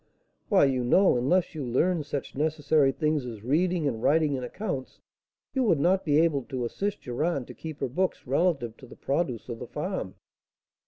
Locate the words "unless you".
1.15-1.63